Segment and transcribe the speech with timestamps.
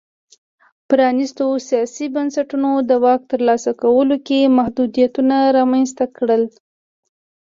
[0.89, 6.43] پرانیستو سیاسي بنسټونو د واک ترلاسه کولو کې محدودیتونه رامنځته کړل.